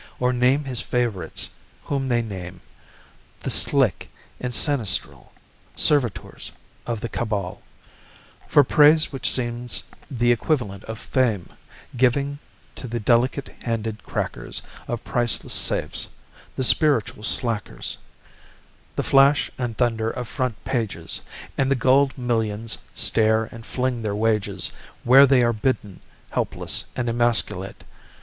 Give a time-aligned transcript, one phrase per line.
[0.19, 1.51] Or name his favorites,
[1.83, 2.61] whom they name:
[3.41, 5.31] The slick and sinistral,
[5.75, 6.51] Servitors
[6.87, 7.61] of the cabal,
[8.47, 11.49] For praise which seems the equivalent of fame:
[11.95, 12.39] Giving
[12.77, 16.07] to the delicate handed crackers Of priceless safes,
[16.55, 17.97] the spiritual slackers,
[18.95, 21.21] The flash and thunder of front pages!
[21.59, 24.71] And the gulled millions stare and fling their wages
[25.03, 25.99] Where they are bidden,
[26.31, 27.83] helpless and emasculate.